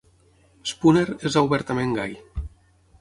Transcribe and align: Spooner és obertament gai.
Spooner 0.69 1.03
és 1.31 1.37
obertament 1.43 1.93
gai. 1.99 2.17